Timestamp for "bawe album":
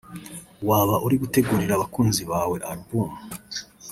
2.31-3.09